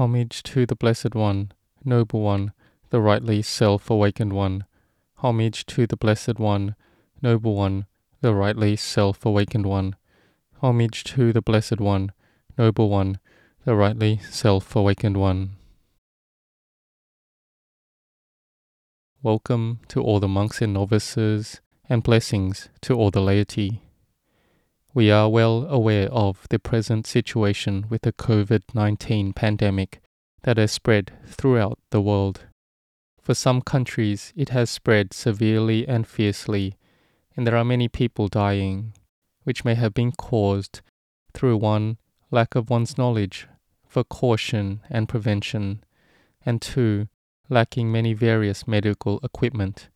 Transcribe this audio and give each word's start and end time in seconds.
Homage 0.00 0.42
to 0.44 0.64
the 0.64 0.74
Blessed 0.74 1.14
One, 1.14 1.52
Noble 1.84 2.22
One, 2.22 2.54
the 2.88 3.02
rightly 3.02 3.42
self 3.42 3.90
awakened 3.90 4.32
One. 4.32 4.64
Homage 5.16 5.66
to 5.66 5.86
the 5.86 5.98
Blessed 5.98 6.38
One, 6.38 6.74
Noble 7.20 7.54
One, 7.54 7.84
the 8.22 8.34
rightly 8.34 8.76
self 8.76 9.26
awakened 9.26 9.66
One. 9.66 9.96
Homage 10.62 11.04
to 11.04 11.34
the 11.34 11.42
Blessed 11.42 11.80
One, 11.80 12.12
Noble 12.56 12.88
One, 12.88 13.18
the 13.66 13.74
rightly 13.74 14.20
self 14.30 14.74
awakened 14.74 15.18
One. 15.18 15.50
Welcome 19.22 19.80
to 19.88 20.00
all 20.00 20.18
the 20.18 20.28
monks 20.28 20.62
and 20.62 20.72
novices, 20.72 21.60
and 21.90 22.02
blessings 22.02 22.70
to 22.80 22.94
all 22.94 23.10
the 23.10 23.20
laity. 23.20 23.82
We 24.92 25.08
are 25.12 25.28
well 25.28 25.66
aware 25.68 26.08
of 26.08 26.48
the 26.50 26.58
present 26.58 27.06
situation 27.06 27.86
with 27.88 28.02
the 28.02 28.12
COVID 28.12 28.74
19 28.74 29.32
pandemic 29.34 30.00
that 30.42 30.56
has 30.56 30.72
spread 30.72 31.12
throughout 31.26 31.78
the 31.90 32.00
world. 32.00 32.46
For 33.22 33.34
some 33.34 33.62
countries, 33.62 34.32
it 34.34 34.48
has 34.48 34.68
spread 34.68 35.14
severely 35.14 35.86
and 35.86 36.08
fiercely, 36.08 36.74
and 37.36 37.46
there 37.46 37.56
are 37.56 37.64
many 37.64 37.86
people 37.86 38.26
dying, 38.26 38.92
which 39.44 39.64
may 39.64 39.76
have 39.76 39.94
been 39.94 40.10
caused 40.10 40.80
through 41.34 41.58
one, 41.58 41.98
lack 42.32 42.56
of 42.56 42.68
one's 42.68 42.98
knowledge 42.98 43.46
for 43.86 44.02
caution 44.02 44.80
and 44.90 45.08
prevention, 45.08 45.84
and 46.44 46.60
two, 46.60 47.06
lacking 47.48 47.92
many 47.92 48.12
various 48.12 48.66
medical 48.66 49.20
equipment. 49.22 49.88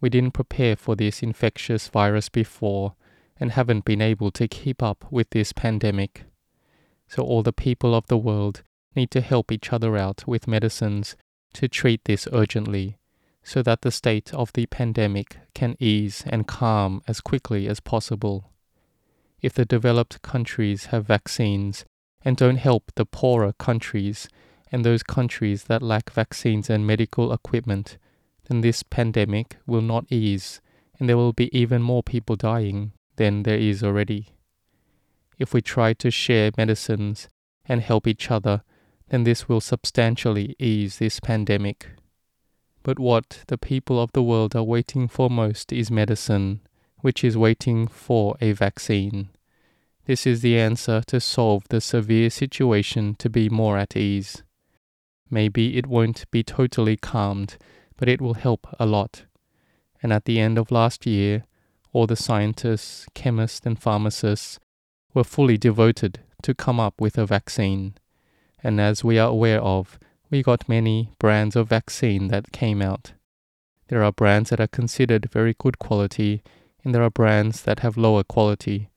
We 0.00 0.08
didn't 0.08 0.32
prepare 0.32 0.76
for 0.76 0.96
this 0.96 1.22
infectious 1.22 1.88
virus 1.88 2.30
before 2.30 2.94
and 3.40 3.52
haven't 3.52 3.84
been 3.84 4.00
able 4.00 4.30
to 4.32 4.48
keep 4.48 4.82
up 4.82 5.04
with 5.10 5.30
this 5.30 5.52
pandemic. 5.52 6.24
So, 7.06 7.22
all 7.22 7.42
the 7.42 7.52
people 7.52 7.94
of 7.94 8.06
the 8.08 8.18
world 8.18 8.62
need 8.94 9.10
to 9.12 9.20
help 9.20 9.52
each 9.52 9.72
other 9.72 9.96
out 9.96 10.26
with 10.26 10.48
medicines 10.48 11.16
to 11.54 11.68
treat 11.68 12.04
this 12.04 12.28
urgently 12.32 12.98
so 13.42 13.62
that 13.62 13.80
the 13.80 13.90
state 13.90 14.34
of 14.34 14.52
the 14.52 14.66
pandemic 14.66 15.38
can 15.54 15.76
ease 15.78 16.22
and 16.26 16.46
calm 16.46 17.00
as 17.08 17.20
quickly 17.20 17.66
as 17.66 17.80
possible. 17.80 18.50
If 19.40 19.54
the 19.54 19.64
developed 19.64 20.20
countries 20.20 20.86
have 20.86 21.06
vaccines 21.06 21.84
and 22.22 22.36
don't 22.36 22.56
help 22.56 22.92
the 22.96 23.06
poorer 23.06 23.52
countries 23.52 24.28
and 24.70 24.84
those 24.84 25.02
countries 25.02 25.64
that 25.64 25.82
lack 25.82 26.10
vaccines 26.10 26.68
and 26.68 26.86
medical 26.86 27.32
equipment, 27.32 27.96
then 28.48 28.60
this 28.60 28.82
pandemic 28.82 29.56
will 29.66 29.80
not 29.80 30.04
ease 30.10 30.60
and 30.98 31.08
there 31.08 31.16
will 31.16 31.32
be 31.32 31.56
even 31.56 31.80
more 31.80 32.02
people 32.02 32.36
dying 32.36 32.92
than 33.18 33.42
there 33.42 33.58
is 33.58 33.84
already. 33.84 34.30
If 35.38 35.52
we 35.52 35.60
try 35.60 35.92
to 35.92 36.10
share 36.10 36.50
medicines 36.56 37.28
and 37.66 37.82
help 37.82 38.06
each 38.06 38.30
other, 38.30 38.62
then 39.10 39.24
this 39.24 39.48
will 39.48 39.60
substantially 39.60 40.56
ease 40.58 40.98
this 40.98 41.20
pandemic. 41.20 41.90
But 42.82 42.98
what 42.98 43.44
the 43.48 43.58
people 43.58 44.00
of 44.00 44.12
the 44.12 44.22
world 44.22 44.56
are 44.56 44.62
waiting 44.62 45.08
for 45.08 45.28
most 45.28 45.72
is 45.72 45.90
medicine, 45.90 46.60
which 47.00 47.22
is 47.22 47.36
waiting 47.36 47.86
for 47.86 48.36
a 48.40 48.52
vaccine. 48.52 49.28
This 50.06 50.26
is 50.26 50.40
the 50.40 50.58
answer 50.58 51.02
to 51.08 51.20
solve 51.20 51.64
the 51.68 51.80
severe 51.80 52.30
situation 52.30 53.14
to 53.18 53.28
be 53.28 53.50
more 53.50 53.76
at 53.76 53.96
ease. 53.96 54.42
Maybe 55.30 55.76
it 55.76 55.86
won't 55.86 56.30
be 56.30 56.42
totally 56.42 56.96
calmed, 56.96 57.58
but 57.96 58.08
it 58.08 58.20
will 58.20 58.34
help 58.34 58.66
a 58.80 58.86
lot. 58.86 59.24
And 60.02 60.12
at 60.12 60.24
the 60.24 60.40
end 60.40 60.56
of 60.56 60.70
last 60.70 61.04
year, 61.04 61.44
all 61.98 62.06
the 62.06 62.14
scientists, 62.14 63.06
chemists, 63.12 63.66
and 63.66 63.76
pharmacists 63.76 64.60
were 65.14 65.24
fully 65.24 65.58
devoted 65.58 66.20
to 66.40 66.54
come 66.54 66.78
up 66.78 67.00
with 67.00 67.18
a 67.18 67.26
vaccine. 67.26 67.92
And 68.62 68.80
as 68.80 69.02
we 69.02 69.18
are 69.18 69.30
aware 69.30 69.60
of, 69.60 69.98
we 70.30 70.44
got 70.44 70.68
many 70.68 71.10
brands 71.18 71.56
of 71.56 71.68
vaccine 71.68 72.28
that 72.28 72.52
came 72.52 72.80
out. 72.80 73.14
There 73.88 74.04
are 74.04 74.12
brands 74.12 74.50
that 74.50 74.60
are 74.60 74.68
considered 74.68 75.32
very 75.32 75.56
good 75.58 75.80
quality, 75.80 76.44
and 76.84 76.94
there 76.94 77.02
are 77.02 77.10
brands 77.10 77.62
that 77.62 77.80
have 77.80 77.96
lower 77.96 78.22
quality. 78.22 78.90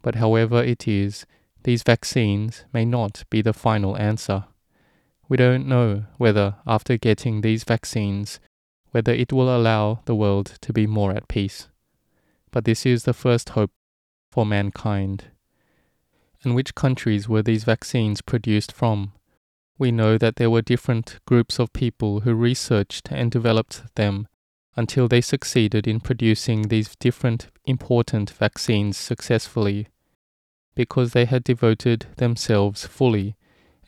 But 0.00 0.14
however 0.14 0.62
it 0.62 0.86
is, 0.86 1.26
these 1.64 1.82
vaccines 1.82 2.64
may 2.72 2.84
not 2.84 3.24
be 3.28 3.42
the 3.42 3.52
final 3.52 3.96
answer. 3.96 4.44
We 5.28 5.36
don't 5.36 5.66
know 5.66 6.04
whether, 6.16 6.54
after 6.64 6.96
getting 6.96 7.40
these 7.40 7.64
vaccines, 7.64 8.38
whether 8.92 9.12
it 9.12 9.32
will 9.32 9.50
allow 9.50 10.02
the 10.04 10.14
world 10.14 10.58
to 10.60 10.72
be 10.72 10.86
more 10.86 11.10
at 11.10 11.26
peace. 11.26 11.66
But 12.56 12.64
this 12.64 12.86
is 12.86 13.04
the 13.04 13.12
first 13.12 13.50
hope 13.50 13.70
for 14.32 14.46
mankind. 14.46 15.24
And 16.42 16.54
which 16.54 16.74
countries 16.74 17.28
were 17.28 17.42
these 17.42 17.64
vaccines 17.64 18.22
produced 18.22 18.72
from? 18.72 19.12
we 19.76 19.92
know 19.92 20.16
that 20.16 20.36
there 20.36 20.48
were 20.48 20.62
different 20.62 21.18
groups 21.26 21.58
of 21.58 21.74
people 21.74 22.20
who 22.20 22.32
researched 22.32 23.12
and 23.12 23.30
developed 23.30 23.82
them 23.96 24.26
until 24.74 25.06
they 25.06 25.20
succeeded 25.20 25.86
in 25.86 26.00
producing 26.00 26.68
these 26.68 26.96
different 26.96 27.48
important 27.66 28.30
vaccines 28.30 28.96
successfully, 28.96 29.88
because 30.74 31.12
they 31.12 31.26
had 31.26 31.44
devoted 31.44 32.06
themselves 32.16 32.86
fully 32.86 33.36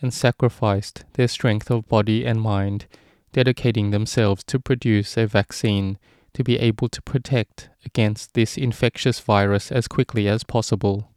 and 0.02 0.12
sacrificed 0.12 1.06
their 1.14 1.28
strength 1.28 1.70
of 1.70 1.88
body 1.88 2.26
and 2.26 2.42
mind, 2.42 2.84
dedicating 3.32 3.92
themselves 3.92 4.44
to 4.44 4.60
produce 4.60 5.16
a 5.16 5.26
vaccine 5.26 5.96
to 6.34 6.44
be 6.44 6.58
able 6.58 6.88
to 6.88 7.02
protect 7.02 7.70
against 7.84 8.34
this 8.34 8.56
infectious 8.56 9.20
virus 9.20 9.72
as 9.72 9.88
quickly 9.88 10.28
as 10.28 10.44
possible. 10.44 11.10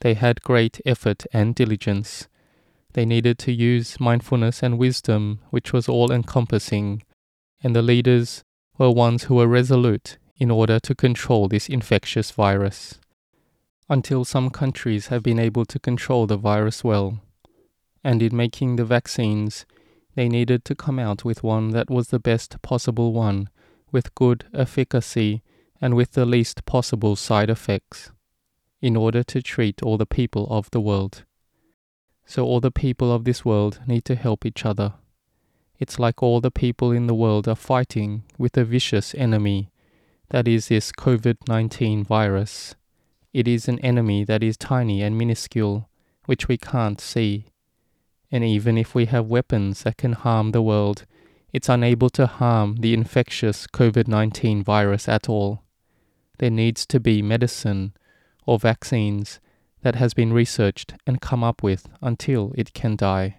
They 0.00 0.14
had 0.14 0.42
great 0.42 0.80
effort 0.84 1.24
and 1.32 1.54
diligence 1.54 2.28
they 2.94 3.04
needed 3.04 3.38
to 3.40 3.52
use 3.52 4.00
mindfulness 4.00 4.62
and 4.62 4.78
wisdom, 4.78 5.40
which 5.50 5.72
was 5.72 5.88
all 5.88 6.12
encompassing, 6.12 7.02
and 7.62 7.74
the 7.74 7.82
leaders 7.82 8.44
were 8.78 8.90
ones 8.90 9.24
who 9.24 9.34
were 9.34 9.48
resolute 9.48 10.16
in 10.36 10.50
order 10.50 10.78
to 10.80 10.94
control 10.94 11.48
this 11.48 11.68
infectious 11.68 12.30
virus. 12.30 13.00
Until 13.88 14.24
some 14.24 14.48
countries 14.48 15.08
have 15.08 15.24
been 15.24 15.40
able 15.40 15.64
to 15.66 15.78
control 15.80 16.26
the 16.26 16.36
virus 16.36 16.84
well, 16.84 17.20
and 18.04 18.22
in 18.22 18.36
making 18.36 18.76
the 18.76 18.84
vaccines, 18.84 19.66
they 20.14 20.28
needed 20.28 20.64
to 20.64 20.76
come 20.76 21.00
out 21.00 21.24
with 21.24 21.42
one 21.42 21.70
that 21.70 21.90
was 21.90 22.08
the 22.08 22.20
best 22.20 22.62
possible 22.62 23.12
one, 23.12 23.48
with 23.94 24.14
good 24.16 24.44
efficacy 24.52 25.40
and 25.80 25.94
with 25.94 26.12
the 26.12 26.26
least 26.26 26.66
possible 26.66 27.14
side 27.14 27.48
effects, 27.48 28.10
in 28.82 28.96
order 28.96 29.22
to 29.22 29.40
treat 29.40 29.82
all 29.82 29.96
the 29.96 30.04
people 30.04 30.46
of 30.50 30.68
the 30.72 30.80
world. 30.80 31.24
So 32.26 32.44
all 32.44 32.60
the 32.60 32.72
people 32.72 33.12
of 33.12 33.24
this 33.24 33.44
world 33.44 33.80
need 33.86 34.04
to 34.06 34.16
help 34.16 34.44
each 34.44 34.66
other. 34.66 34.94
It's 35.78 36.00
like 36.00 36.22
all 36.22 36.40
the 36.40 36.50
people 36.50 36.90
in 36.90 37.06
the 37.06 37.14
world 37.14 37.46
are 37.46 37.54
fighting 37.54 38.24
with 38.36 38.56
a 38.56 38.64
vicious 38.64 39.14
enemy, 39.14 39.70
that 40.30 40.48
is 40.48 40.68
this 40.68 40.90
COVID 40.90 41.36
19 41.46 42.02
virus. 42.02 42.74
It 43.32 43.46
is 43.46 43.68
an 43.68 43.78
enemy 43.78 44.24
that 44.24 44.42
is 44.42 44.56
tiny 44.56 45.02
and 45.02 45.16
minuscule, 45.16 45.88
which 46.24 46.48
we 46.48 46.56
can't 46.56 47.00
see. 47.00 47.46
And 48.32 48.42
even 48.42 48.76
if 48.76 48.92
we 48.94 49.06
have 49.06 49.26
weapons 49.26 49.84
that 49.84 49.98
can 49.98 50.14
harm 50.14 50.50
the 50.50 50.62
world, 50.62 51.06
it's 51.54 51.68
unable 51.68 52.10
to 52.10 52.26
harm 52.26 52.74
the 52.80 52.92
infectious 52.92 53.68
COVID 53.68 54.08
19 54.08 54.64
virus 54.64 55.08
at 55.08 55.28
all. 55.28 55.62
There 56.38 56.50
needs 56.50 56.84
to 56.86 56.98
be 56.98 57.22
medicine 57.22 57.94
or 58.44 58.58
vaccines 58.58 59.38
that 59.82 59.94
has 59.94 60.14
been 60.14 60.32
researched 60.32 60.94
and 61.06 61.20
come 61.20 61.44
up 61.44 61.62
with 61.62 61.88
until 62.02 62.52
it 62.56 62.74
can 62.74 62.96
die. 62.96 63.36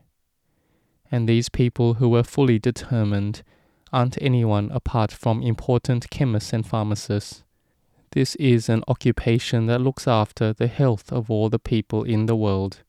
And 1.11 1.27
these 1.27 1.49
people 1.49 1.95
who 1.95 2.07
were 2.07 2.23
fully 2.23 2.57
determined 2.57 3.43
aren't 3.91 4.17
anyone 4.21 4.71
apart 4.71 5.11
from 5.11 5.43
important 5.43 6.09
chemists 6.09 6.53
and 6.53 6.65
pharmacists. 6.65 7.43
This 8.11 8.35
is 8.35 8.69
an 8.69 8.81
occupation 8.87 9.65
that 9.65 9.81
looks 9.81 10.07
after 10.07 10.53
the 10.53 10.67
health 10.67 11.11
of 11.11 11.29
all 11.29 11.49
the 11.49 11.59
people 11.59 12.03
in 12.03 12.27
the 12.27 12.35
world. 12.35 12.81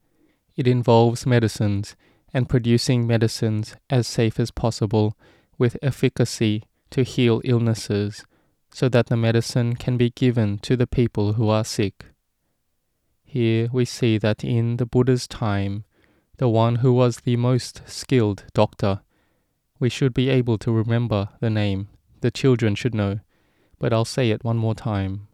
It 0.54 0.68
involves 0.68 1.26
medicines 1.26 1.96
and 2.36 2.50
producing 2.50 3.06
medicines 3.06 3.76
as 3.88 4.06
safe 4.06 4.38
as 4.38 4.50
possible 4.50 5.16
with 5.56 5.78
efficacy 5.80 6.62
to 6.90 7.02
heal 7.02 7.40
illnesses 7.44 8.26
so 8.70 8.90
that 8.90 9.06
the 9.06 9.16
medicine 9.16 9.74
can 9.74 9.96
be 9.96 10.10
given 10.10 10.58
to 10.58 10.76
the 10.76 10.86
people 10.86 11.32
who 11.32 11.48
are 11.48 11.64
sick. 11.64 12.04
Here 13.24 13.70
we 13.72 13.86
see 13.86 14.18
that 14.18 14.44
in 14.44 14.76
the 14.76 14.84
Buddha's 14.84 15.26
time, 15.26 15.84
the 16.36 16.46
one 16.46 16.76
who 16.76 16.92
was 16.92 17.20
the 17.20 17.36
most 17.36 17.80
skilled 17.86 18.44
doctor, 18.52 19.00
we 19.80 19.88
should 19.88 20.12
be 20.12 20.28
able 20.28 20.58
to 20.58 20.70
remember 20.70 21.30
the 21.40 21.48
name. 21.48 21.88
The 22.20 22.30
children 22.30 22.74
should 22.74 22.94
know, 22.94 23.20
but 23.78 23.94
I'll 23.94 24.04
say 24.04 24.28
it 24.30 24.44
one 24.44 24.58
more 24.58 24.74
time. 24.74 25.28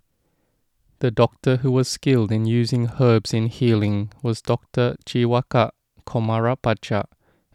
The 1.00 1.10
doctor 1.10 1.56
who 1.56 1.72
was 1.72 1.88
skilled 1.88 2.30
in 2.30 2.46
using 2.46 2.92
herbs 3.00 3.34
in 3.34 3.46
healing 3.46 4.12
was 4.22 4.40
Dr. 4.40 4.94
Jiwaka 5.04 5.72
Komarapacha, 6.06 7.04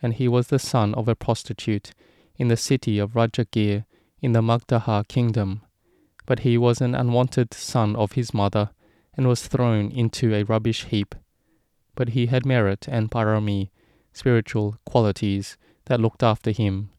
and 0.02 0.14
he 0.14 0.28
was 0.28 0.48
the 0.48 0.60
son 0.60 0.94
of 0.96 1.08
a 1.08 1.16
prostitute 1.16 1.92
in 2.36 2.48
the 2.48 2.58
city 2.58 3.00
of 3.00 3.14
Rajagir 3.14 3.86
in 4.22 4.32
the 4.32 4.42
Magdha 4.42 5.08
kingdom. 5.08 5.62
But 6.26 6.40
he 6.40 6.58
was 6.58 6.82
an 6.82 6.94
unwanted 6.96 7.54
son 7.54 7.96
of 7.96 8.14
his 8.14 8.34
mother 8.34 8.72
and 9.16 9.28
was 9.28 9.48
thrown 9.48 9.92
into 9.92 10.34
a 10.34 10.44
rubbish 10.44 10.86
heap. 10.86 11.16
But 11.96 12.10
he 12.10 12.28
had 12.28 12.46
merit 12.46 12.88
and 12.88 13.10
parami, 13.10 13.70
spiritual 14.14 14.78
qualities 14.86 15.58
that 15.86 16.00
looked 16.00 16.22
after 16.22 16.52
him. 16.52 16.92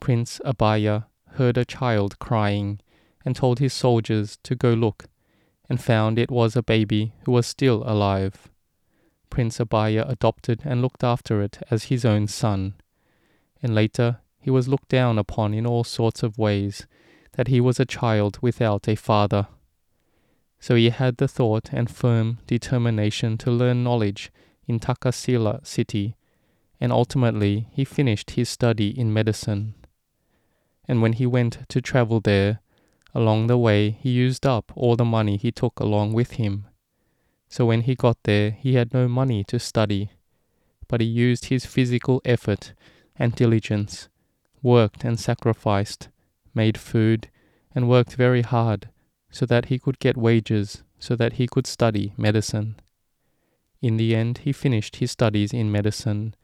Prince 0.00 0.40
Abhaya 0.44 1.06
heard 1.32 1.56
a 1.56 1.64
child 1.64 2.18
crying 2.18 2.80
and 3.24 3.36
told 3.36 3.58
his 3.58 3.72
soldiers 3.72 4.38
to 4.42 4.54
go 4.54 4.74
look, 4.74 5.06
and 5.68 5.80
found 5.80 6.18
it 6.18 6.30
was 6.30 6.56
a 6.56 6.62
baby 6.62 7.12
who 7.24 7.32
was 7.32 7.46
still 7.46 7.82
alive. 7.86 8.50
Prince 9.34 9.58
Abhaya 9.58 10.08
adopted 10.08 10.60
and 10.64 10.80
looked 10.80 11.02
after 11.02 11.42
it 11.42 11.58
as 11.68 11.90
his 11.90 12.04
own 12.04 12.28
son, 12.28 12.74
and 13.60 13.74
later 13.74 14.20
he 14.38 14.48
was 14.48 14.68
looked 14.68 14.88
down 14.88 15.18
upon 15.18 15.52
in 15.52 15.66
all 15.66 15.82
sorts 15.82 16.22
of 16.22 16.38
ways, 16.38 16.86
that 17.32 17.48
he 17.48 17.60
was 17.60 17.80
a 17.80 17.84
child 17.84 18.38
without 18.40 18.86
a 18.86 18.94
father. 18.94 19.48
So 20.60 20.76
he 20.76 20.90
had 20.90 21.16
the 21.16 21.26
thought 21.26 21.70
and 21.72 21.90
firm 21.90 22.38
determination 22.46 23.36
to 23.38 23.50
learn 23.50 23.82
knowledge 23.82 24.30
in 24.68 24.78
Takasila 24.78 25.66
city, 25.66 26.14
and 26.80 26.92
ultimately 26.92 27.66
he 27.72 27.84
finished 27.84 28.30
his 28.38 28.48
study 28.48 28.96
in 28.96 29.12
medicine. 29.12 29.74
And 30.86 31.02
when 31.02 31.14
he 31.14 31.26
went 31.26 31.68
to 31.70 31.80
travel 31.80 32.20
there, 32.20 32.60
along 33.12 33.48
the 33.48 33.58
way 33.58 33.90
he 33.90 34.10
used 34.10 34.46
up 34.46 34.70
all 34.76 34.94
the 34.94 35.04
money 35.04 35.36
he 35.36 35.50
took 35.50 35.80
along 35.80 36.12
with 36.12 36.34
him. 36.34 36.66
So 37.54 37.64
when 37.66 37.82
he 37.82 37.94
got 37.94 38.18
there, 38.24 38.50
he 38.50 38.74
had 38.74 38.92
no 38.92 39.06
money 39.06 39.44
to 39.44 39.60
study, 39.60 40.10
but 40.88 41.00
he 41.00 41.06
used 41.06 41.44
his 41.44 41.64
physical 41.64 42.20
effort 42.24 42.72
and 43.14 43.32
diligence, 43.32 44.08
worked 44.60 45.04
and 45.04 45.20
sacrificed, 45.20 46.08
made 46.52 46.76
food, 46.76 47.30
and 47.72 47.88
worked 47.88 48.16
very 48.16 48.42
hard 48.42 48.88
so 49.30 49.46
that 49.46 49.66
he 49.66 49.78
could 49.78 50.00
get 50.00 50.16
wages 50.16 50.82
so 50.98 51.14
that 51.14 51.34
he 51.34 51.46
could 51.46 51.68
study 51.68 52.12
medicine. 52.16 52.74
In 53.80 53.98
the 53.98 54.16
end, 54.16 54.38
he 54.38 54.52
finished 54.52 54.96
his 54.96 55.12
studies 55.12 55.52
in 55.52 55.70
medicine, 55.70 56.34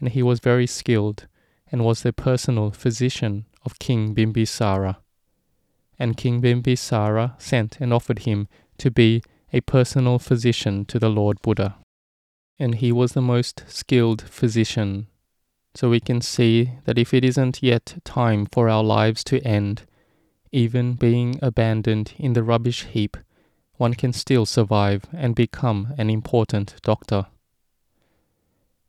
and 0.00 0.08
he 0.08 0.20
was 0.20 0.40
very 0.40 0.66
skilled 0.66 1.28
and 1.70 1.84
was 1.84 2.02
the 2.02 2.12
personal 2.12 2.72
physician 2.72 3.46
of 3.64 3.78
King 3.78 4.16
Bimbisara. 4.16 4.96
And 5.96 6.16
King 6.16 6.42
Bimbisara 6.42 7.40
sent 7.40 7.80
and 7.80 7.92
offered 7.92 8.26
him 8.26 8.48
to 8.78 8.90
be 8.90 9.22
a 9.56 9.62
personal 9.62 10.18
physician 10.18 10.84
to 10.84 10.98
the 10.98 11.08
Lord 11.08 11.40
Buddha. 11.40 11.76
And 12.58 12.74
he 12.74 12.92
was 12.92 13.14
the 13.14 13.22
most 13.22 13.64
skilled 13.66 14.20
physician. 14.20 15.06
So 15.74 15.88
we 15.88 15.98
can 16.00 16.20
see 16.20 16.72
that 16.84 16.98
if 16.98 17.14
it 17.14 17.24
isn't 17.24 17.62
yet 17.62 17.96
time 18.04 18.46
for 18.52 18.68
our 18.68 18.84
lives 18.84 19.24
to 19.24 19.40
end, 19.40 19.84
even 20.52 20.92
being 20.92 21.38
abandoned 21.40 22.12
in 22.18 22.34
the 22.34 22.42
rubbish 22.42 22.84
heap, 22.84 23.16
one 23.76 23.94
can 23.94 24.12
still 24.12 24.44
survive 24.44 25.04
and 25.12 25.34
become 25.34 25.94
an 25.96 26.10
important 26.10 26.74
doctor. 26.82 27.26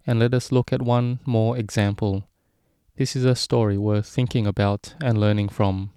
And 0.06 0.20
let 0.20 0.34
us 0.34 0.52
look 0.52 0.74
at 0.74 0.82
one 0.82 1.20
more 1.26 1.58
example. 1.58 2.28
This 2.98 3.16
is 3.16 3.24
a 3.24 3.36
story 3.36 3.78
worth 3.78 4.08
thinking 4.08 4.46
about 4.46 4.96
and 5.02 5.18
learning 5.18 5.50
from. 5.50 5.92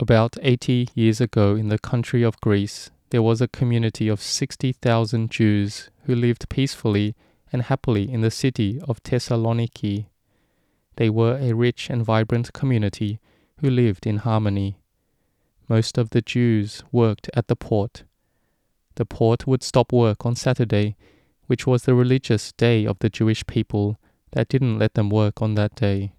About 0.00 0.36
80 0.40 0.88
years 0.94 1.20
ago 1.20 1.56
in 1.56 1.68
the 1.68 1.78
country 1.78 2.22
of 2.22 2.40
Greece, 2.40 2.90
there 3.10 3.22
was 3.22 3.40
a 3.40 3.48
community 3.48 4.08
of 4.08 4.20
60,000 4.20 5.30
Jews 5.30 5.90
who 6.04 6.14
lived 6.14 6.48
peacefully 6.48 7.14
and 7.52 7.62
happily 7.62 8.10
in 8.10 8.20
the 8.20 8.30
city 8.30 8.80
of 8.88 9.02
Thessaloniki. 9.02 10.06
They 10.96 11.10
were 11.10 11.38
a 11.38 11.52
rich 11.52 11.88
and 11.88 12.04
vibrant 12.04 12.52
community 12.52 13.20
who 13.60 13.70
lived 13.70 14.06
in 14.06 14.18
harmony. 14.18 14.80
Most 15.68 15.98
of 15.98 16.10
the 16.10 16.22
Jews 16.22 16.82
worked 16.92 17.30
at 17.34 17.48
the 17.48 17.56
port. 17.56 18.04
The 18.96 19.04
port 19.06 19.46
would 19.46 19.62
stop 19.62 19.92
work 19.92 20.24
on 20.24 20.36
Saturday, 20.36 20.96
which 21.46 21.66
was 21.66 21.82
the 21.82 21.94
religious 21.94 22.52
day 22.52 22.86
of 22.86 22.98
the 22.98 23.10
Jewish 23.10 23.46
people 23.46 23.98
that 24.32 24.48
didn't 24.48 24.78
let 24.78 24.94
them 24.94 25.10
work 25.10 25.40
on 25.40 25.54
that 25.54 25.74
day. 25.74 26.12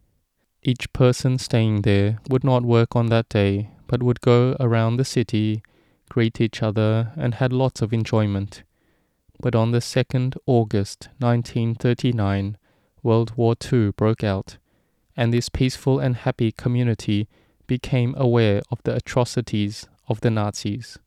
Each 0.63 0.91
person 0.93 1.37
staying 1.37 1.81
there 1.81 2.19
would 2.29 2.43
not 2.43 2.63
work 2.63 2.95
on 2.95 3.07
that 3.07 3.29
day, 3.29 3.71
but 3.87 4.03
would 4.03 4.21
go 4.21 4.55
around 4.59 4.97
the 4.97 5.05
city, 5.05 5.61
greet 6.09 6.39
each 6.41 6.63
other, 6.63 7.11
and 7.15 7.35
had 7.35 7.53
lots 7.53 7.81
of 7.81 7.93
enjoyment. 7.93 8.63
But 9.39 9.55
on 9.55 9.71
the 9.71 9.79
2nd 9.79 10.35
August 10.45 11.09
1939, 11.19 12.57
World 13.03 13.33
War 13.35 13.55
II 13.71 13.91
broke 13.91 14.23
out, 14.23 14.57
and 15.15 15.33
this 15.33 15.49
peaceful 15.49 15.99
and 15.99 16.15
happy 16.15 16.51
community 16.51 17.27
became 17.67 18.15
aware 18.17 18.61
of 18.71 18.81
the 18.83 18.95
atrocities 18.95 19.87
of 20.07 20.21
the 20.21 20.31
Nazis. 20.31 20.97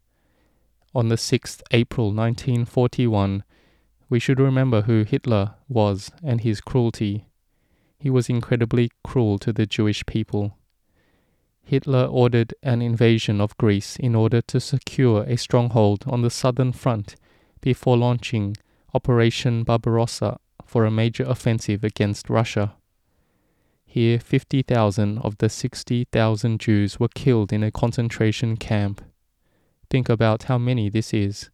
On 0.94 1.08
the 1.08 1.17
6th 1.17 1.62
April 1.70 2.12
1941, 2.12 3.44
we 4.08 4.19
should 4.19 4.41
remember 4.41 4.82
who 4.82 5.05
Hitler 5.05 5.55
was 5.69 6.11
and 6.23 6.41
his 6.41 6.61
cruelty. 6.61 7.26
He 7.99 8.11
was 8.11 8.29
incredibly 8.29 8.91
cruel 9.05 9.38
to 9.38 9.52
the 9.52 9.67
Jewish 9.67 10.05
people. 10.06 10.56
Hitler 11.70 12.06
ordered 12.06 12.52
an 12.64 12.82
invasion 12.82 13.40
of 13.40 13.56
Greece 13.56 13.94
in 13.94 14.17
order 14.17 14.40
to 14.40 14.58
secure 14.58 15.22
a 15.22 15.37
stronghold 15.37 16.02
on 16.05 16.20
the 16.20 16.28
southern 16.28 16.72
front 16.72 17.14
before 17.61 17.96
launching 17.96 18.56
Operation 18.93 19.62
Barbarossa 19.62 20.40
for 20.64 20.84
a 20.84 20.90
major 20.90 21.22
offensive 21.22 21.84
against 21.84 22.28
Russia. 22.28 22.75
Here, 23.87 24.19
50,000 24.19 25.19
of 25.19 25.38
the 25.38 25.49
60,000 25.49 26.58
Jews 26.58 26.99
were 26.99 27.14
killed 27.14 27.52
in 27.52 27.62
a 27.62 27.70
concentration 27.70 28.56
camp. 28.56 29.05
Think 29.88 30.08
about 30.08 30.44
how 30.50 30.58
many 30.58 30.90
this 30.90 31.14
is. 31.14 31.50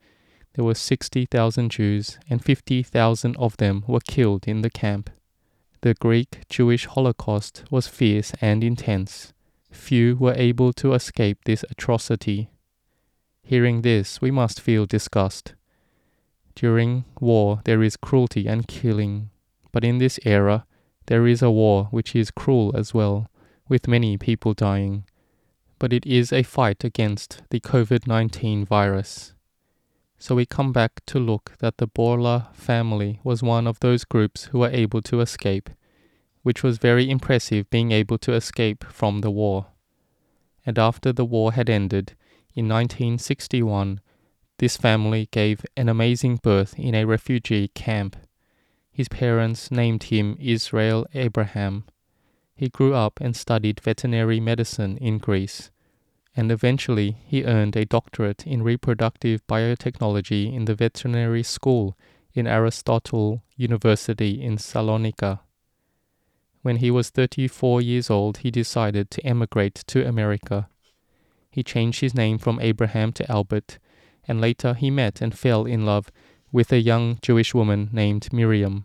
There 0.55 0.65
were 0.65 0.75
60,000 0.75 1.71
Jews, 1.71 2.19
and 2.31 2.43
50,000 2.43 3.37
of 3.37 3.59
them 3.59 3.85
were 3.87 4.01
killed 4.01 4.49
in 4.49 4.63
the 4.63 4.71
camp. 4.71 5.11
The 5.83 5.93
Greek 5.93 6.49
Jewish 6.49 6.87
Holocaust 6.87 7.65
was 7.71 7.87
fierce 7.87 8.33
and 8.41 8.65
intense. 8.65 9.35
Few 9.77 10.17
were 10.17 10.35
able 10.35 10.73
to 10.73 10.95
escape 10.95 11.45
this 11.45 11.65
atrocity. 11.71 12.51
Hearing 13.43 13.83
this, 13.83 14.21
we 14.21 14.33
must 14.33 14.61
feel 14.61 14.87
disgust. 14.87 15.55
During 16.57 17.05
war, 17.21 17.61
there 17.65 17.83
is 17.83 17.97
cruelty 17.97 18.49
and 18.49 18.67
killing, 18.67 19.31
but 19.71 19.85
in 19.85 19.99
this 19.99 20.19
era, 20.25 20.67
there 21.07 21.27
is 21.27 21.43
a 21.43 21.51
war 21.51 21.85
which 21.93 22.17
is 22.17 22.33
cruel 22.33 22.75
as 22.75 22.93
well, 22.95 23.31
with 23.69 23.87
many 23.87 24.17
people 24.19 24.55
dying, 24.55 25.05
but 25.79 25.93
it 25.93 26.05
is 26.05 26.33
a 26.33 26.43
fight 26.43 26.83
against 26.83 27.43
the 27.51 27.61
COVID 27.61 28.07
19 28.07 28.65
virus. 28.65 29.35
So 30.19 30.35
we 30.35 30.47
come 30.47 30.73
back 30.73 31.05
to 31.07 31.21
look 31.21 31.53
that 31.59 31.77
the 31.77 31.87
Bourla 31.87 32.53
family 32.55 33.21
was 33.23 33.43
one 33.43 33.67
of 33.67 33.81
those 33.81 34.05
groups 34.05 34.45
who 34.47 34.61
were 34.61 34.71
able 34.71 35.03
to 35.03 35.21
escape, 35.21 35.71
which 36.47 36.63
was 36.63 36.79
very 36.79 37.11
impressive 37.11 37.69
being 37.71 37.91
able 37.91 38.19
to 38.19 38.33
escape 38.33 38.85
from 38.85 39.21
the 39.21 39.31
war. 39.31 39.67
And 40.65 40.79
after 40.79 41.13
the 41.13 41.25
war 41.25 41.53
had 41.53 41.69
ended, 41.69 42.15
in 42.55 42.69
1961, 42.69 44.01
this 44.59 44.77
family 44.77 45.29
gave 45.33 45.67
an 45.77 45.89
amazing 45.89 46.37
birth 46.43 46.79
in 46.79 46.95
a 46.95 47.05
refugee 47.05 47.69
camp 47.69 48.17
his 48.97 49.09
parents 49.09 49.71
named 49.71 50.05
him 50.05 50.39
Israel 50.41 51.07
Abraham. 51.13 51.85
He 52.55 52.71
grew 52.71 52.95
up 52.95 53.21
and 53.21 53.37
studied 53.37 53.79
veterinary 53.79 54.41
medicine 54.41 54.97
in 54.97 55.19
Greece, 55.19 55.71
and 56.35 56.51
eventually 56.51 57.19
he 57.27 57.45
earned 57.45 57.77
a 57.77 57.85
doctorate 57.85 58.47
in 58.47 58.63
reproductive 58.63 59.47
biotechnology 59.47 60.51
in 60.51 60.65
the 60.65 60.75
veterinary 60.75 61.43
school 61.43 61.95
in 62.33 62.47
Aristotle 62.47 63.43
University 63.55 64.41
in 64.43 64.57
Salonika. 64.57 65.41
When 66.67 66.79
he 66.79 66.91
was 66.91 67.11
34 67.11 67.81
years 67.81 68.11
old, 68.11 68.39
he 68.39 68.51
decided 68.51 69.09
to 69.13 69.25
emigrate 69.25 69.85
to 69.87 70.05
America. 70.05 70.69
He 71.49 71.63
changed 71.63 72.01
his 72.01 72.13
name 72.13 72.39
from 72.39 72.59
Abraham 72.59 73.13
to 73.13 73.31
Albert, 73.31 73.79
and 74.27 74.41
later 74.41 74.75
he 74.75 74.91
met 74.91 75.21
and 75.21 75.39
fell 75.39 75.65
in 75.65 75.87
love 75.87 76.11
with 76.51 76.73
a 76.73 76.81
young 76.81 77.21
Jewish 77.23 77.55
woman 77.55 77.89
named 77.93 78.33
Miriam, 78.33 78.85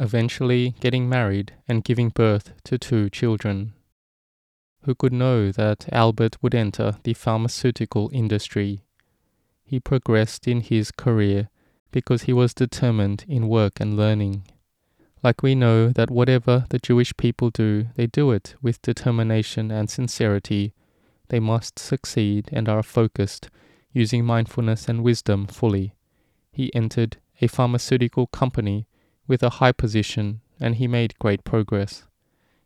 eventually 0.00 0.74
getting 0.80 1.08
married 1.08 1.52
and 1.68 1.84
giving 1.84 2.08
birth 2.08 2.52
to 2.64 2.78
two 2.78 3.08
children. 3.10 3.74
Who 4.82 4.96
could 4.96 5.12
know 5.12 5.52
that 5.52 5.88
Albert 5.92 6.36
would 6.42 6.56
enter 6.56 6.96
the 7.04 7.14
pharmaceutical 7.14 8.10
industry? 8.12 8.82
He 9.62 9.78
progressed 9.78 10.48
in 10.48 10.62
his 10.62 10.90
career 10.90 11.48
because 11.92 12.22
he 12.22 12.32
was 12.32 12.54
determined 12.54 13.24
in 13.28 13.46
work 13.46 13.78
and 13.78 13.96
learning. 13.96 14.46
Like 15.22 15.42
we 15.42 15.54
know 15.54 15.88
that 15.90 16.10
whatever 16.10 16.64
the 16.70 16.78
Jewish 16.78 17.16
people 17.16 17.50
do, 17.50 17.88
they 17.94 18.06
do 18.06 18.30
it 18.30 18.54
with 18.62 18.82
determination 18.82 19.70
and 19.70 19.90
sincerity. 19.90 20.72
They 21.28 21.40
must 21.40 21.78
succeed 21.78 22.48
and 22.52 22.68
are 22.68 22.82
focused, 22.82 23.50
using 23.92 24.24
mindfulness 24.24 24.88
and 24.88 25.02
wisdom 25.02 25.46
fully 25.46 25.94
he 26.52 26.74
entered 26.74 27.16
a 27.40 27.46
pharmaceutical 27.46 28.26
company 28.26 28.86
with 29.26 29.42
a 29.42 29.56
high 29.60 29.72
position 29.72 30.40
and 30.58 30.74
he 30.76 30.86
made 30.86 31.18
great 31.18 31.44
progress. 31.44 32.04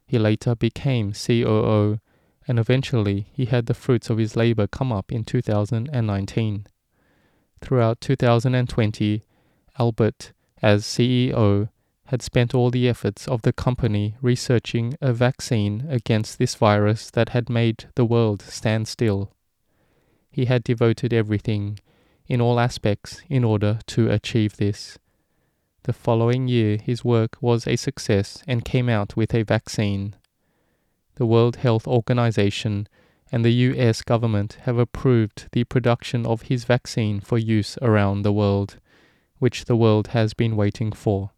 He 0.07 0.19
later 0.19 0.55
became 0.55 1.13
COO 1.13 2.01
and 2.47 2.59
eventually 2.59 3.29
he 3.33 3.47
had 3.47 3.67
the 3.67 3.75
fruits 3.75 4.11
of 4.11 4.19
his 4.19 4.37
labor 4.37 4.67
come 4.67 4.93
up 4.93 5.13
in 5.13 5.25
2019. 5.25 6.67
Throughout 7.61 8.01
2020, 8.01 9.25
Albert, 9.79 10.33
as 10.61 10.85
CEO, 10.85 11.69
had 12.07 12.23
spent 12.23 12.55
all 12.55 12.71
the 12.71 12.89
efforts 12.89 13.27
of 13.27 13.43
the 13.43 13.53
company 13.53 14.17
researching 14.21 14.95
a 15.01 15.13
vaccine 15.13 15.87
against 15.89 16.39
this 16.39 16.55
virus 16.55 17.11
that 17.11 17.31
had 17.31 17.49
made 17.49 17.87
the 17.95 18.05
world 18.05 18.43
stand 18.43 18.87
still. 18.87 19.33
He 20.31 20.45
had 20.45 20.65
devoted 20.65 21.13
everything, 21.13 21.79
in 22.27 22.41
all 22.41 22.61
aspects, 22.61 23.23
in 23.29 23.45
order 23.45 23.79
to 23.89 24.11
achieve 24.11 24.57
this. 24.57 24.99
The 25.85 25.93
following 25.93 26.49
year, 26.49 26.79
his 26.83 27.05
work 27.05 27.37
was 27.41 27.67
a 27.67 27.77
success 27.77 28.43
and 28.47 28.65
came 28.65 28.89
out 28.89 29.17
with 29.17 29.35
a 29.35 29.43
vaccine. 29.43 30.17
The 31.17 31.27
World 31.27 31.57
Health 31.57 31.87
Organization 31.87 32.89
and 33.31 33.45
the 33.45 33.53
US 33.53 34.03
government 34.03 34.59
have 34.63 34.79
approved 34.79 35.49
the 35.53 35.65
production 35.65 36.25
of 36.27 36.43
his 36.43 36.65
vaccine 36.65 37.21
for 37.21 37.39
use 37.39 37.77
around 37.83 38.23
the 38.23 38.33
world, 38.33 38.79
which 39.39 39.67
the 39.67 39.77
world 39.77 40.09
has 40.09 40.35
been 40.35 40.57
waiting 40.57 40.91
for. 40.91 41.31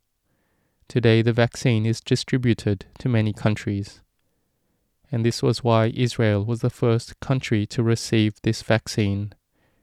Today, 0.88 1.20
the 1.22 1.32
vaccine 1.32 1.84
is 1.84 2.00
distributed 2.00 2.86
to 3.00 3.08
many 3.08 3.32
countries. 3.32 4.02
And 5.10 5.24
this 5.24 5.42
was 5.42 5.64
why 5.64 5.92
Israel 5.94 6.44
was 6.44 6.60
the 6.60 6.70
first 6.70 7.18
country 7.20 7.66
to 7.66 7.82
receive 7.82 8.40
this 8.42 8.62
vaccine. 8.62 9.32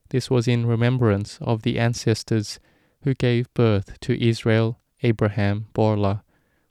This 0.09 0.29
was 0.29 0.47
in 0.47 0.65
remembrance 0.65 1.37
of 1.41 1.63
the 1.63 1.77
ancestors 1.77 2.59
who 3.03 3.13
gave 3.13 3.53
birth 3.53 3.99
to 4.01 4.21
Israel 4.21 4.79
Abraham 5.01 5.65
Bourla, 5.73 6.21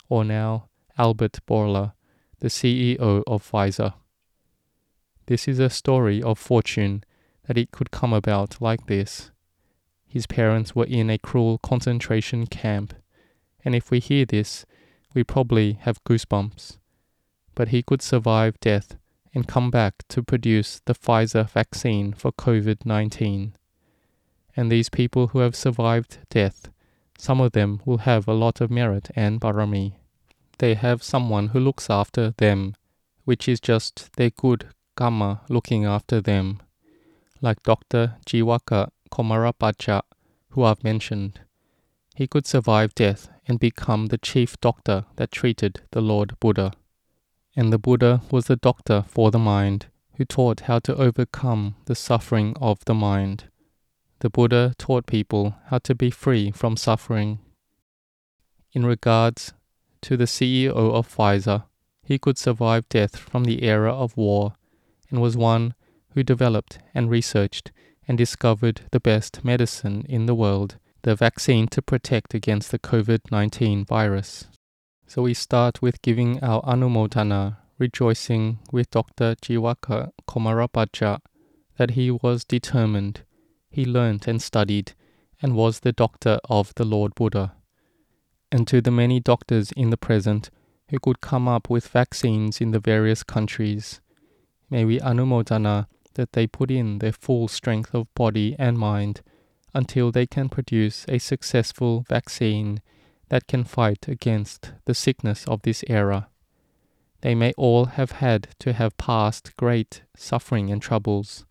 or 0.09 0.23
now 0.23 0.69
Albert 0.97 1.39
Bourla, 1.47 1.93
the 2.39 2.47
CEO 2.47 3.23
of 3.27 3.49
Pfizer. 3.49 3.93
This 5.27 5.47
is 5.47 5.59
a 5.59 5.69
story 5.69 6.21
of 6.21 6.39
fortune 6.39 7.03
that 7.47 7.57
it 7.57 7.71
could 7.71 7.91
come 7.91 8.13
about 8.13 8.59
like 8.59 8.87
this. 8.87 9.31
His 10.07 10.27
parents 10.27 10.75
were 10.75 10.85
in 10.85 11.09
a 11.09 11.17
cruel 11.17 11.57
concentration 11.59 12.47
camp, 12.47 12.93
and 13.63 13.75
if 13.75 13.91
we 13.91 13.99
hear 13.99 14.25
this, 14.25 14.65
we 15.13 15.23
probably 15.23 15.73
have 15.81 16.03
goosebumps. 16.03 16.77
But 17.55 17.69
he 17.69 17.83
could 17.83 18.01
survive 18.01 18.59
death 18.59 18.97
and 19.33 19.47
come 19.47 19.71
back 19.71 20.03
to 20.09 20.23
produce 20.23 20.81
the 20.85 20.93
Pfizer 20.93 21.49
vaccine 21.49 22.13
for 22.13 22.31
COVID 22.31 22.85
19. 22.85 23.53
And 24.55 24.71
these 24.71 24.89
people 24.89 25.27
who 25.27 25.39
have 25.39 25.55
survived 25.55 26.19
death, 26.29 26.69
some 27.17 27.41
of 27.41 27.53
them 27.53 27.81
will 27.85 27.99
have 27.99 28.27
a 28.27 28.33
lot 28.33 28.61
of 28.61 28.69
merit 28.69 29.09
and 29.15 29.39
barami 29.41 29.93
they 30.63 30.75
have 30.75 31.03
someone 31.03 31.49
who 31.49 31.59
looks 31.59 31.89
after 31.89 32.31
them, 32.37 32.75
which 33.25 33.49
is 33.49 33.59
just 33.59 34.13
their 34.15 34.29
good 34.29 34.69
karma 34.95 35.41
looking 35.49 35.85
after 35.85 36.21
them, 36.21 36.61
like 37.41 37.63
Dr. 37.63 38.15
Jiwaka 38.25 38.89
Komarapacha, 39.11 40.01
who 40.51 40.63
I've 40.63 40.83
mentioned. 40.83 41.41
He 42.15 42.27
could 42.27 42.45
survive 42.45 42.93
death 42.93 43.29
and 43.47 43.59
become 43.59 44.07
the 44.07 44.17
chief 44.17 44.59
doctor 44.61 45.05
that 45.15 45.31
treated 45.31 45.81
the 45.91 46.01
Lord 46.01 46.39
Buddha. 46.39 46.73
And 47.55 47.73
the 47.73 47.79
Buddha 47.79 48.21
was 48.31 48.45
the 48.45 48.55
doctor 48.55 49.03
for 49.07 49.31
the 49.31 49.39
mind, 49.39 49.87
who 50.17 50.25
taught 50.25 50.61
how 50.61 50.79
to 50.79 50.95
overcome 50.95 51.75
the 51.85 51.95
suffering 51.95 52.55
of 52.61 52.85
the 52.85 52.93
mind. 52.93 53.45
The 54.19 54.29
Buddha 54.29 54.73
taught 54.77 55.05
people 55.05 55.55
how 55.65 55.79
to 55.79 55.95
be 55.95 56.09
free 56.09 56.51
from 56.51 56.77
suffering. 56.77 57.39
In 58.73 58.85
regards 58.85 59.53
to 60.01 60.15
the 60.15 60.25
CEO 60.25 60.69
of 60.69 61.07
Pfizer, 61.07 61.63
he 62.03 62.19
could 62.19 62.37
survive 62.37 62.89
death 62.89 63.15
from 63.15 63.45
the 63.45 63.63
era 63.63 63.93
of 63.93 64.15
war 64.17 64.53
and 65.09 65.21
was 65.21 65.37
one 65.37 65.73
who 66.11 66.23
developed 66.23 66.79
and 66.93 67.09
researched 67.09 67.71
and 68.07 68.17
discovered 68.17 68.81
the 68.91 68.99
best 68.99 69.43
medicine 69.43 70.05
in 70.07 70.25
the 70.25 70.35
world, 70.35 70.77
the 71.03 71.15
vaccine 71.15 71.67
to 71.67 71.81
protect 71.81 72.33
against 72.33 72.71
the 72.71 72.79
COVID 72.79 73.31
19 73.31 73.85
virus. 73.85 74.47
So 75.05 75.21
we 75.21 75.33
start 75.33 75.81
with 75.81 76.01
giving 76.01 76.43
our 76.43 76.61
anumodana, 76.63 77.57
rejoicing 77.77 78.59
with 78.71 78.89
Dr. 78.89 79.35
Jiwaka 79.35 80.11
Komarapacha 80.27 81.19
that 81.77 81.91
he 81.91 82.09
was 82.09 82.43
determined, 82.43 83.21
he 83.69 83.85
learnt 83.85 84.27
and 84.27 84.41
studied, 84.41 84.93
and 85.41 85.55
was 85.55 85.81
the 85.81 85.91
doctor 85.91 86.39
of 86.49 86.73
the 86.75 86.85
Lord 86.85 87.13
Buddha 87.15 87.53
and 88.53 88.67
to 88.67 88.81
the 88.81 88.91
many 88.91 89.19
doctors 89.19 89.71
in 89.71 89.89
the 89.89 89.97
present 89.97 90.51
who 90.89 90.99
could 90.99 91.19
come 91.21 91.47
up 91.47 91.71
with 91.71 91.87
vaccines 91.87 92.61
in 92.61 92.69
the 92.69 92.79
various 92.79 93.23
countries. 93.23 93.99
May 94.69 94.85
we 94.85 94.99
anumodana 94.99 95.87
that 96.13 96.33
they 96.33 96.45
put 96.45 96.69
in 96.69 96.99
their 96.99 97.11
full 97.11 97.47
strength 97.47 97.95
of 97.95 98.13
body 98.13 98.55
and 98.59 98.77
mind 98.77 99.23
until 99.73 100.11
they 100.11 100.25
can 100.25 100.49
produce 100.49 101.05
a 101.07 101.17
successful 101.17 102.05
vaccine 102.07 102.81
that 103.29 103.47
can 103.47 103.63
fight 103.63 104.07
against 104.07 104.73
the 104.85 104.93
sickness 104.93 105.47
of 105.47 105.61
this 105.63 105.83
era. 105.87 106.27
They 107.21 107.35
may 107.35 107.53
all 107.53 107.85
have 107.85 108.11
had 108.11 108.49
to 108.59 108.73
have 108.73 108.97
passed 108.97 109.55
great 109.57 110.03
suffering 110.15 110.69
and 110.69 110.81
troubles. 110.81 111.45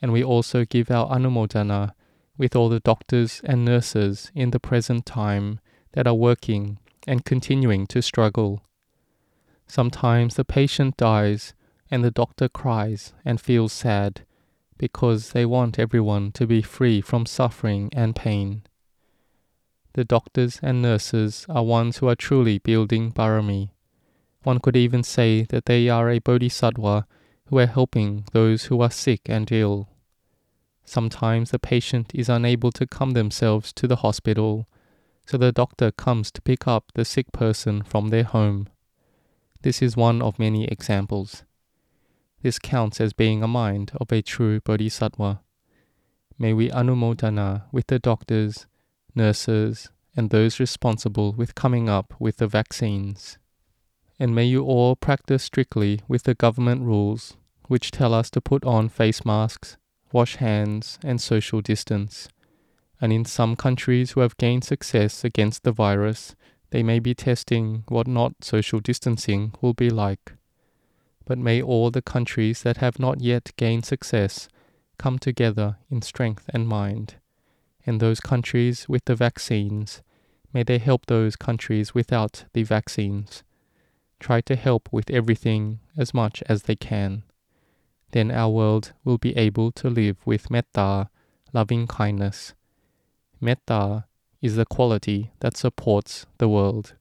And 0.00 0.12
we 0.12 0.22
also 0.22 0.64
give 0.64 0.90
our 0.90 1.08
anumodana 1.08 1.92
with 2.38 2.56
all 2.56 2.68
the 2.68 2.80
doctors 2.80 3.40
and 3.44 3.64
nurses 3.64 4.30
in 4.34 4.52
the 4.52 4.60
present 4.60 5.04
time 5.04 5.60
that 5.92 6.06
are 6.06 6.14
working 6.14 6.78
and 7.06 7.24
continuing 7.24 7.86
to 7.88 8.00
struggle. 8.00 8.62
Sometimes 9.66 10.36
the 10.36 10.44
patient 10.44 10.96
dies 10.96 11.52
and 11.90 12.04
the 12.04 12.10
doctor 12.10 12.48
cries 12.48 13.12
and 13.24 13.40
feels 13.40 13.72
sad 13.72 14.24
because 14.82 15.30
they 15.30 15.46
want 15.46 15.78
everyone 15.78 16.32
to 16.32 16.44
be 16.44 16.60
free 16.60 17.00
from 17.00 17.24
suffering 17.24 17.88
and 17.92 18.16
pain. 18.16 18.62
The 19.92 20.04
doctors 20.04 20.58
and 20.60 20.82
nurses 20.82 21.46
are 21.48 21.62
ones 21.62 21.98
who 21.98 22.08
are 22.08 22.16
truly 22.16 22.58
building 22.58 23.12
Barami. 23.12 23.70
One 24.42 24.58
could 24.58 24.74
even 24.74 25.04
say 25.04 25.42
that 25.50 25.66
they 25.66 25.88
are 25.88 26.10
a 26.10 26.18
bodhisattva 26.18 27.06
who 27.46 27.58
are 27.60 27.66
helping 27.66 28.24
those 28.32 28.64
who 28.64 28.80
are 28.80 28.90
sick 28.90 29.20
and 29.26 29.52
ill. 29.52 29.88
Sometimes 30.84 31.52
the 31.52 31.60
patient 31.60 32.10
is 32.12 32.28
unable 32.28 32.72
to 32.72 32.84
come 32.84 33.12
themselves 33.12 33.72
to 33.74 33.86
the 33.86 34.02
hospital 34.02 34.66
so 35.24 35.38
the 35.38 35.52
doctor 35.52 35.92
comes 35.92 36.32
to 36.32 36.42
pick 36.42 36.66
up 36.66 36.90
the 36.96 37.04
sick 37.04 37.30
person 37.30 37.84
from 37.84 38.08
their 38.08 38.24
home. 38.24 38.66
This 39.60 39.80
is 39.80 39.96
one 39.96 40.20
of 40.20 40.40
many 40.40 40.64
examples. 40.64 41.44
This 42.42 42.58
counts 42.58 43.00
as 43.00 43.12
being 43.12 43.42
a 43.42 43.48
mind 43.48 43.92
of 44.00 44.12
a 44.12 44.22
true 44.22 44.60
bodhisattva. 44.60 45.40
May 46.38 46.52
we 46.52 46.68
anumodana 46.70 47.64
with 47.72 47.86
the 47.86 47.98
doctors, 47.98 48.66
nurses, 49.14 49.90
and 50.16 50.30
those 50.30 50.60
responsible 50.60 51.32
with 51.32 51.54
coming 51.54 51.88
up 51.88 52.14
with 52.18 52.38
the 52.38 52.48
vaccines. 52.48 53.38
And 54.18 54.34
may 54.34 54.44
you 54.44 54.64
all 54.64 54.96
practice 54.96 55.44
strictly 55.44 56.00
with 56.08 56.24
the 56.24 56.34
government 56.34 56.82
rules, 56.82 57.36
which 57.68 57.90
tell 57.90 58.12
us 58.12 58.28
to 58.30 58.40
put 58.40 58.64
on 58.64 58.88
face 58.88 59.24
masks, 59.24 59.76
wash 60.12 60.36
hands, 60.36 60.98
and 61.02 61.20
social 61.20 61.60
distance 61.60 62.28
and 63.02 63.12
in 63.12 63.24
some 63.24 63.56
countries 63.56 64.12
who 64.12 64.20
have 64.20 64.36
gained 64.36 64.62
success 64.62 65.24
against 65.24 65.64
the 65.64 65.72
virus, 65.72 66.36
they 66.70 66.84
may 66.84 67.00
be 67.00 67.14
testing 67.14 67.82
what 67.88 68.06
not 68.06 68.44
social 68.44 68.78
distancing 68.78 69.52
will 69.60 69.74
be 69.74 69.90
like. 69.90 70.34
But 71.24 71.38
may 71.38 71.62
all 71.62 71.90
the 71.90 72.02
countries 72.02 72.62
that 72.62 72.78
have 72.78 72.98
not 72.98 73.20
yet 73.20 73.52
gained 73.56 73.84
success 73.84 74.48
come 74.98 75.18
together 75.18 75.78
in 75.90 76.02
strength 76.02 76.48
and 76.52 76.68
mind, 76.68 77.16
and 77.86 78.00
those 78.00 78.20
countries 78.20 78.88
with 78.88 79.04
the 79.04 79.14
vaccines, 79.14 80.02
may 80.52 80.62
they 80.62 80.78
help 80.78 81.06
those 81.06 81.36
countries 81.36 81.94
without 81.94 82.44
the 82.52 82.62
vaccines. 82.62 83.42
Try 84.20 84.40
to 84.42 84.56
help 84.56 84.88
with 84.92 85.10
everything 85.10 85.80
as 85.96 86.14
much 86.14 86.42
as 86.48 86.64
they 86.64 86.76
can. 86.76 87.24
Then 88.10 88.30
our 88.30 88.50
world 88.50 88.92
will 89.04 89.18
be 89.18 89.36
able 89.36 89.72
to 89.72 89.88
live 89.88 90.18
with 90.26 90.50
metta, 90.50 91.08
loving 91.52 91.86
kindness, 91.86 92.54
Metta 93.42 94.04
is 94.40 94.54
the 94.54 94.64
quality 94.64 95.32
that 95.40 95.56
supports 95.56 96.26
the 96.38 96.48
world, 96.48 96.94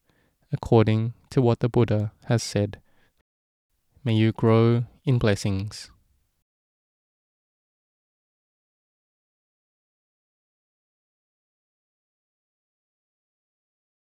according 0.51 1.13
to 1.29 1.39
what 1.39 1.59
the 1.59 1.69
Buddha 1.69 2.13
has 2.25 2.41
said. 2.41 2.80
May 4.03 4.13
you 4.13 4.31
grow 4.31 4.85
in 5.05 5.19
blessings. 5.19 5.91